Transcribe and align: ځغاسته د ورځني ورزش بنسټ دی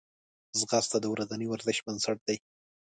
ځغاسته 0.59 0.97
د 1.01 1.05
ورځني 1.13 1.45
ورزش 1.49 1.77
بنسټ 1.85 2.17
دی 2.27 2.37